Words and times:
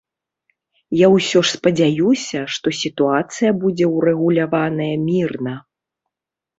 Я 1.01 1.07
ўсё 1.15 1.43
ж 1.49 1.57
спадзяюся, 1.57 2.39
што 2.55 2.67
сітуацыя 2.81 3.55
будзе 3.61 3.85
ўрэгуляваная 3.95 4.93
мірна. 5.09 5.53